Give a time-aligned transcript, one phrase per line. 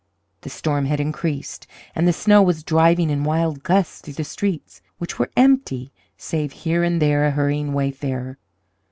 [0.41, 4.81] The storm had increased, and the snow was driving in wild gusts through the streets,
[4.97, 8.39] which were empty, save here and there a hurrying wayfarer.